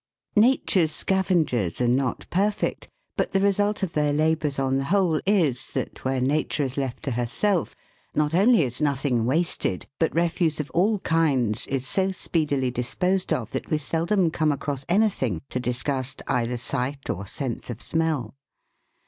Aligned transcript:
NATURE'S 0.35 0.91
scavengers 0.91 1.79
are 1.79 1.87
not 1.87 2.25
perfect, 2.31 2.87
but 3.15 3.33
the 3.33 3.39
result 3.39 3.83
of 3.83 3.93
their 3.93 4.11
labours 4.11 4.57
on 4.57 4.77
the 4.77 4.85
whole 4.85 5.21
is, 5.27 5.67
that, 5.73 6.03
where 6.03 6.19
Nature 6.19 6.63
is 6.63 6.75
left 6.75 7.03
to 7.03 7.11
herself, 7.11 7.75
not 8.15 8.33
only 8.33 8.63
is 8.63 8.81
nothing 8.81 9.27
wasted, 9.27 9.85
but 9.99 10.15
refuse 10.15 10.59
of 10.59 10.71
all 10.71 10.97
kinds 11.01 11.67
is 11.67 11.85
so 11.85 12.09
speedily 12.09 12.71
disposed 12.71 13.31
of 13.31 13.51
that 13.51 13.69
we 13.69 13.77
seldom 13.77 14.31
come 14.31 14.51
across 14.51 14.85
anything 14.89 15.39
to 15.51 15.59
disgust 15.59 16.23
either 16.27 16.57
sight 16.57 17.07
or 17.07 17.27
sense 17.27 17.69
of 17.69 17.79
smell. 17.79 18.33